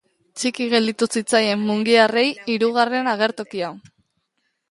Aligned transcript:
Txiki 0.41 0.65
gelditu 0.69 1.07
zitzaien 1.15 1.61
mungiarrei 1.67 2.25
hirugarren 2.53 3.13
agertokia. 3.13 3.71